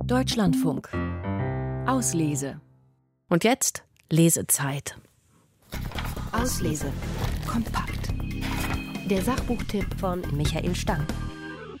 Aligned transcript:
Deutschlandfunk. 0.00 0.88
Auslese. 1.86 2.60
Und 3.28 3.44
jetzt 3.44 3.84
Lesezeit. 4.10 4.98
Auslese. 6.32 6.90
Kompakt. 7.46 8.08
Der 9.08 9.22
Sachbuchtipp 9.22 9.86
von 10.00 10.22
Michael 10.32 10.74
Stang. 10.74 11.06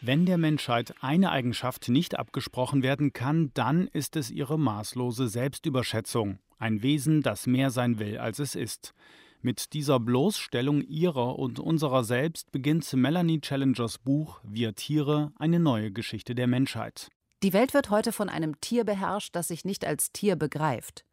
Wenn 0.02 0.26
der 0.26 0.38
Menschheit 0.38 0.94
eine 1.00 1.32
Eigenschaft 1.32 1.88
nicht 1.88 2.18
abgesprochen 2.18 2.82
werden 2.82 3.12
kann, 3.12 3.50
dann 3.54 3.88
ist 3.88 4.14
es 4.16 4.30
ihre 4.30 4.58
maßlose 4.58 5.26
Selbstüberschätzung, 5.28 6.38
ein 6.58 6.82
Wesen, 6.82 7.22
das 7.22 7.46
mehr 7.46 7.70
sein 7.70 7.98
will, 7.98 8.18
als 8.18 8.38
es 8.38 8.54
ist. 8.54 8.94
Mit 9.40 9.72
dieser 9.72 9.98
Bloßstellung 9.98 10.82
ihrer 10.82 11.38
und 11.38 11.58
unserer 11.58 12.04
selbst 12.04 12.52
beginnt 12.52 12.92
Melanie 12.92 13.40
Challengers 13.40 13.98
Buch 13.98 14.40
Wir 14.44 14.74
Tiere, 14.74 15.32
eine 15.36 15.58
neue 15.58 15.90
Geschichte 15.90 16.34
der 16.36 16.46
Menschheit. 16.46 17.10
Die 17.42 17.52
Welt 17.52 17.74
wird 17.74 17.90
heute 17.90 18.12
von 18.12 18.28
einem 18.28 18.60
Tier 18.60 18.84
beherrscht, 18.84 19.34
das 19.34 19.48
sich 19.48 19.64
nicht 19.64 19.84
als 19.84 20.12
Tier 20.12 20.36
begreift. 20.36 21.04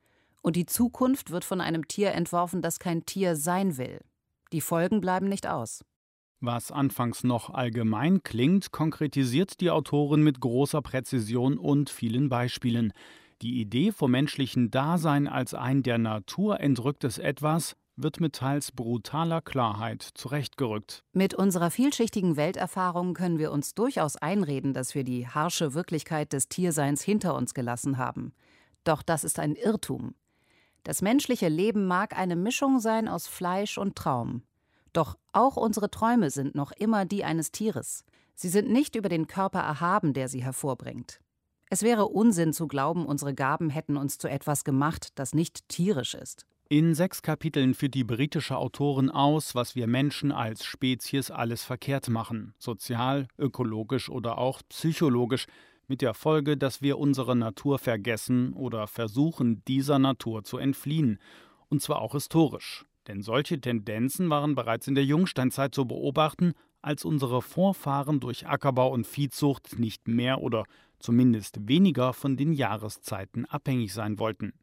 Und 0.43 0.55
die 0.55 0.67
Zukunft 0.67 1.31
wird 1.31 1.43
von 1.43 1.59
einem 1.59 1.87
Tier 1.87 2.11
entworfen, 2.11 2.61
das 2.61 2.77
kein 2.77 3.03
Tier 3.05 3.35
sein 3.35 3.77
will. 3.77 4.01
Die 4.51 4.61
Folgen 4.61 5.01
bleiben 5.01 5.27
nicht 5.27 5.47
aus. 5.47 5.83
Was 6.39 6.71
anfangs 6.71 7.23
noch 7.23 7.49
allgemein 7.49 8.21
klingt, 8.21 8.71
konkretisiert 8.71 9.59
die 9.59 9.71
Autorin 9.71 10.21
mit 10.21 10.39
großer 10.39 10.83
Präzision 10.83 11.57
und 11.57 11.89
vielen 11.89 12.29
Beispielen. 12.29 12.93
Die 13.41 13.59
Idee 13.59 13.91
vom 13.91 14.11
menschlichen 14.11 14.69
Dasein 14.69 15.27
als 15.27 15.55
ein 15.55 15.81
der 15.81 15.97
Natur 15.97 16.59
entrücktes 16.59 17.17
Etwas 17.17 17.75
wird 18.01 18.19
mit 18.19 18.33
teils 18.33 18.71
brutaler 18.71 19.41
Klarheit 19.41 20.01
zurechtgerückt. 20.13 21.03
Mit 21.13 21.33
unserer 21.33 21.71
vielschichtigen 21.71 22.35
Welterfahrung 22.35 23.13
können 23.13 23.39
wir 23.39 23.51
uns 23.51 23.73
durchaus 23.73 24.15
einreden, 24.15 24.73
dass 24.73 24.95
wir 24.95 25.03
die 25.03 25.27
harsche 25.27 25.73
Wirklichkeit 25.73 26.33
des 26.33 26.49
Tierseins 26.49 27.01
hinter 27.01 27.35
uns 27.35 27.53
gelassen 27.53 27.97
haben. 27.97 28.33
Doch 28.83 29.01
das 29.01 29.23
ist 29.23 29.39
ein 29.39 29.55
Irrtum. 29.55 30.15
Das 30.83 31.01
menschliche 31.01 31.49
Leben 31.49 31.85
mag 31.85 32.17
eine 32.17 32.35
Mischung 32.35 32.79
sein 32.79 33.07
aus 33.07 33.27
Fleisch 33.27 33.77
und 33.77 33.95
Traum. 33.95 34.43
Doch 34.93 35.17
auch 35.33 35.57
unsere 35.57 35.91
Träume 35.91 36.31
sind 36.31 36.55
noch 36.55 36.71
immer 36.71 37.05
die 37.05 37.23
eines 37.23 37.51
Tieres. 37.51 38.05
Sie 38.35 38.49
sind 38.49 38.69
nicht 38.69 38.95
über 38.95 39.09
den 39.09 39.27
Körper 39.27 39.59
erhaben, 39.59 40.13
der 40.13 40.29
sie 40.29 40.43
hervorbringt. 40.43 41.19
Es 41.69 41.83
wäre 41.83 42.07
Unsinn 42.07 42.53
zu 42.53 42.67
glauben, 42.67 43.05
unsere 43.05 43.35
Gaben 43.35 43.69
hätten 43.69 43.97
uns 43.97 44.17
zu 44.17 44.27
etwas 44.27 44.63
gemacht, 44.63 45.09
das 45.15 45.35
nicht 45.35 45.69
tierisch 45.69 46.15
ist. 46.15 46.47
In 46.71 46.93
sechs 46.93 47.23
Kapiteln 47.23 47.73
führt 47.73 47.95
die 47.95 48.03
britische 48.03 48.55
Autorin 48.55 49.09
aus, 49.09 49.55
was 49.55 49.75
wir 49.75 49.87
Menschen 49.87 50.31
als 50.31 50.63
Spezies 50.63 51.31
alles 51.31 51.63
verkehrt 51.63 52.09
machen, 52.09 52.53
sozial, 52.59 53.27
ökologisch 53.39 54.07
oder 54.07 54.37
auch 54.37 54.61
psychologisch, 54.69 55.47
mit 55.87 56.03
der 56.03 56.13
Folge, 56.13 56.57
dass 56.57 56.83
wir 56.83 56.99
unsere 56.99 57.35
Natur 57.35 57.79
vergessen 57.79 58.53
oder 58.53 58.85
versuchen, 58.85 59.63
dieser 59.67 59.97
Natur 59.97 60.43
zu 60.43 60.59
entfliehen, 60.59 61.17
und 61.69 61.81
zwar 61.81 62.03
auch 62.03 62.11
historisch. 62.11 62.85
Denn 63.07 63.23
solche 63.23 63.59
Tendenzen 63.59 64.29
waren 64.29 64.53
bereits 64.53 64.87
in 64.87 64.93
der 64.93 65.05
Jungsteinzeit 65.05 65.73
zu 65.73 65.87
beobachten, 65.87 66.53
als 66.83 67.03
unsere 67.03 67.41
Vorfahren 67.41 68.19
durch 68.19 68.45
Ackerbau 68.45 68.91
und 68.91 69.07
Viehzucht 69.07 69.79
nicht 69.79 70.07
mehr 70.07 70.39
oder 70.39 70.65
zumindest 70.99 71.67
weniger 71.67 72.13
von 72.13 72.37
den 72.37 72.53
Jahreszeiten 72.53 73.45
abhängig 73.45 73.91
sein 73.91 74.19
wollten. 74.19 74.53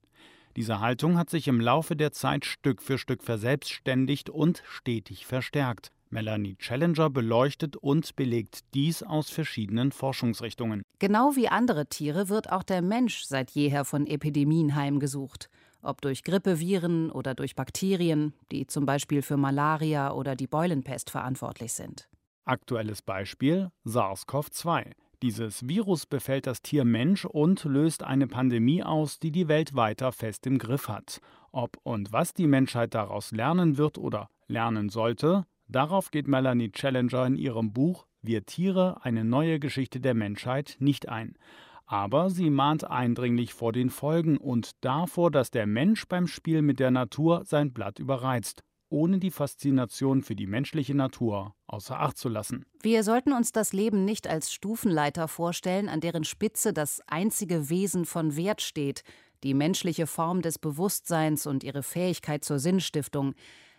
Diese 0.56 0.80
Haltung 0.80 1.18
hat 1.18 1.28
sich 1.28 1.48
im 1.48 1.60
Laufe 1.60 1.96
der 1.96 2.12
Zeit 2.12 2.46
Stück 2.46 2.80
für 2.80 2.96
Stück 2.96 3.22
verselbstständigt 3.22 4.30
und 4.30 4.62
stetig 4.66 5.26
verstärkt. 5.26 5.92
Melanie 6.08 6.56
Challenger 6.56 7.10
beleuchtet 7.10 7.76
und 7.76 8.16
belegt 8.16 8.60
dies 8.72 9.02
aus 9.02 9.28
verschiedenen 9.28 9.92
Forschungsrichtungen. 9.92 10.82
Genau 10.98 11.36
wie 11.36 11.48
andere 11.48 11.86
Tiere 11.88 12.30
wird 12.30 12.50
auch 12.50 12.62
der 12.62 12.80
Mensch 12.80 13.24
seit 13.24 13.50
jeher 13.50 13.84
von 13.84 14.06
Epidemien 14.06 14.74
heimgesucht. 14.74 15.50
Ob 15.82 16.00
durch 16.00 16.22
Grippeviren 16.22 17.10
oder 17.10 17.34
durch 17.34 17.54
Bakterien, 17.54 18.32
die 18.50 18.66
zum 18.66 18.86
Beispiel 18.86 19.20
für 19.20 19.36
Malaria 19.36 20.12
oder 20.12 20.36
die 20.36 20.46
Beulenpest 20.46 21.10
verantwortlich 21.10 21.74
sind. 21.74 22.08
Aktuelles 22.46 23.02
Beispiel 23.02 23.70
SARS-CoV-2. 23.84 24.92
Dieses 25.22 25.66
Virus 25.66 26.04
befällt 26.04 26.46
das 26.46 26.60
Tier 26.60 26.84
Mensch 26.84 27.24
und 27.24 27.64
löst 27.64 28.02
eine 28.02 28.26
Pandemie 28.26 28.82
aus, 28.82 29.18
die 29.18 29.30
die 29.30 29.48
Welt 29.48 29.74
weiter 29.74 30.12
fest 30.12 30.46
im 30.46 30.58
Griff 30.58 30.88
hat. 30.88 31.20
Ob 31.52 31.78
und 31.84 32.12
was 32.12 32.34
die 32.34 32.46
Menschheit 32.46 32.94
daraus 32.94 33.32
lernen 33.32 33.78
wird 33.78 33.96
oder 33.96 34.28
lernen 34.46 34.90
sollte, 34.90 35.46
darauf 35.68 36.10
geht 36.10 36.28
Melanie 36.28 36.70
Challenger 36.70 37.26
in 37.26 37.36
ihrem 37.36 37.72
Buch 37.72 38.06
Wir 38.20 38.44
Tiere, 38.44 39.02
eine 39.04 39.24
neue 39.24 39.58
Geschichte 39.58 40.00
der 40.00 40.14
Menschheit 40.14 40.76
nicht 40.80 41.08
ein. 41.08 41.38
Aber 41.86 42.28
sie 42.28 42.50
mahnt 42.50 42.84
eindringlich 42.84 43.54
vor 43.54 43.72
den 43.72 43.88
Folgen 43.88 44.36
und 44.36 44.72
davor, 44.84 45.30
dass 45.30 45.50
der 45.50 45.66
Mensch 45.66 46.06
beim 46.08 46.26
Spiel 46.26 46.60
mit 46.60 46.78
der 46.78 46.90
Natur 46.90 47.44
sein 47.46 47.72
Blatt 47.72 47.98
überreizt 47.98 48.64
ohne 48.88 49.18
die 49.18 49.30
Faszination 49.30 50.22
für 50.22 50.36
die 50.36 50.46
menschliche 50.46 50.94
Natur 50.94 51.54
außer 51.66 51.98
Acht 52.00 52.16
zu 52.16 52.28
lassen. 52.28 52.64
Wir 52.82 53.02
sollten 53.02 53.32
uns 53.32 53.52
das 53.52 53.72
Leben 53.72 54.04
nicht 54.04 54.28
als 54.28 54.52
Stufenleiter 54.52 55.28
vorstellen, 55.28 55.88
an 55.88 56.00
deren 56.00 56.24
Spitze 56.24 56.72
das 56.72 57.00
einzige 57.06 57.68
Wesen 57.68 58.04
von 58.04 58.36
Wert 58.36 58.62
steht, 58.62 59.02
die 59.42 59.54
menschliche 59.54 60.06
Form 60.06 60.42
des 60.42 60.58
Bewusstseins 60.58 61.46
und 61.46 61.64
ihre 61.64 61.82
Fähigkeit 61.82 62.44
zur 62.44 62.58
Sinnstiftung, 62.58 63.34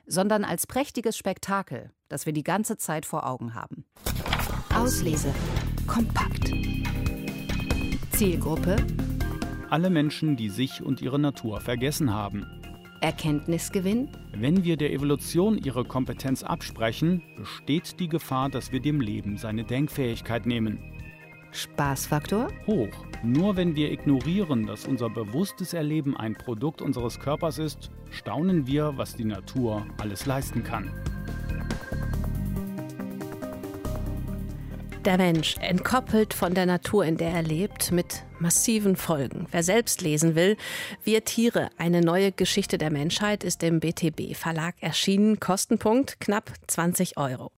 sondern 0.05 0.43
als 0.43 0.67
prächtiges 0.67 1.17
Spektakel, 1.17 1.91
das 2.09 2.25
wir 2.25 2.33
die 2.33 2.43
ganze 2.43 2.77
Zeit 2.77 3.05
vor 3.05 3.27
Augen 3.27 3.53
haben. 3.55 3.85
Auslese. 4.73 5.33
Kompakt. 5.85 6.51
Zielgruppe. 8.11 8.77
Alle 9.69 9.89
Menschen, 9.89 10.37
die 10.37 10.49
sich 10.49 10.81
und 10.81 11.01
ihre 11.01 11.19
Natur 11.19 11.59
vergessen 11.59 12.13
haben. 12.13 12.56
Erkenntnisgewinn? 13.01 14.09
Wenn 14.33 14.63
wir 14.63 14.77
der 14.77 14.91
Evolution 14.91 15.57
ihre 15.57 15.85
Kompetenz 15.85 16.43
absprechen, 16.43 17.21
besteht 17.35 17.99
die 17.99 18.07
Gefahr, 18.07 18.49
dass 18.49 18.71
wir 18.71 18.79
dem 18.79 19.01
Leben 19.01 19.37
seine 19.37 19.63
Denkfähigkeit 19.63 20.45
nehmen. 20.45 20.79
Spaßfaktor? 21.51 22.49
Hoch. 22.67 23.05
Nur 23.23 23.55
wenn 23.55 23.75
wir 23.75 23.91
ignorieren, 23.91 24.65
dass 24.65 24.85
unser 24.85 25.09
bewusstes 25.09 25.73
Erleben 25.73 26.15
ein 26.15 26.35
Produkt 26.35 26.81
unseres 26.81 27.19
Körpers 27.19 27.57
ist, 27.57 27.89
staunen 28.09 28.67
wir, 28.67 28.93
was 28.95 29.15
die 29.15 29.25
Natur 29.25 29.85
alles 29.99 30.25
leisten 30.25 30.63
kann. 30.63 30.91
Der 35.07 35.17
Mensch, 35.17 35.55
entkoppelt 35.61 36.33
von 36.33 36.53
der 36.53 36.65
Natur, 36.65 37.05
in 37.05 37.15
der 37.15 37.29
er 37.29 37.41
lebt, 37.41 37.93
mit 37.93 38.25
massiven 38.39 38.97
Folgen. 38.97 39.47
Wer 39.51 39.63
selbst 39.63 40.01
lesen 40.01 40.35
will, 40.35 40.57
Wir 41.05 41.23
Tiere, 41.23 41.69
eine 41.77 42.01
neue 42.01 42.33
Geschichte 42.33 42.77
der 42.77 42.91
Menschheit, 42.91 43.45
ist 43.45 43.63
im 43.63 43.79
BTB 43.79 44.35
Verlag 44.35 44.75
erschienen. 44.81 45.39
Kostenpunkt 45.39 46.19
knapp 46.19 46.51
20 46.67 47.15
Euro. 47.15 47.57